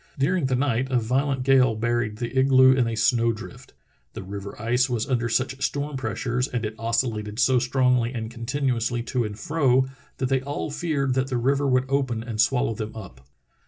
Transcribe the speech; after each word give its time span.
During 0.17 0.47
the 0.47 0.55
night 0.55 0.89
a 0.89 0.97
violent 0.97 1.43
gale 1.43 1.75
buried 1.75 2.17
the 2.17 2.35
igloo 2.35 2.71
in 2.71 2.87
a 2.87 2.95
snow 2.95 3.31
drift. 3.31 3.75
The 4.13 4.23
river 4.23 4.59
ice 4.59 4.89
was 4.89 5.07
under 5.07 5.29
such 5.29 5.63
storm 5.63 5.95
pressures 5.95 6.47
and 6.47 6.65
it 6.65 6.73
oscillated 6.79 7.37
so 7.37 7.59
strongly 7.59 8.11
and 8.11 8.31
continuously 8.31 9.03
to 9.03 9.23
and 9.25 9.37
fro 9.37 9.85
that 10.17 10.27
they 10.27 10.41
all 10.41 10.71
feared 10.71 11.13
that 11.13 11.27
the 11.27 11.37
river 11.37 11.67
would 11.67 11.85
open 11.87 12.23
and 12.23 12.41
swallow 12.41 12.73
them 12.73 12.95
up. 12.95 13.21